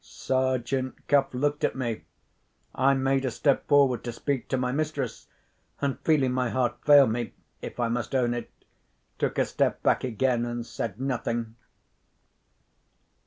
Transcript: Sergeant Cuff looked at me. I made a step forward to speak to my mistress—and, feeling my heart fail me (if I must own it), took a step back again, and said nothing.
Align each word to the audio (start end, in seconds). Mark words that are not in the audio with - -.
Sergeant 0.03 1.07
Cuff 1.07 1.31
looked 1.31 1.63
at 1.63 1.75
me. 1.75 2.05
I 2.73 2.95
made 2.95 3.23
a 3.23 3.29
step 3.29 3.67
forward 3.67 4.03
to 4.05 4.11
speak 4.11 4.49
to 4.49 4.57
my 4.57 4.71
mistress—and, 4.71 5.99
feeling 5.99 6.31
my 6.31 6.49
heart 6.49 6.83
fail 6.83 7.05
me 7.05 7.33
(if 7.61 7.79
I 7.79 7.87
must 7.87 8.15
own 8.15 8.33
it), 8.33 8.49
took 9.19 9.37
a 9.37 9.45
step 9.45 9.83
back 9.83 10.03
again, 10.03 10.43
and 10.43 10.65
said 10.65 10.99
nothing. 10.99 11.55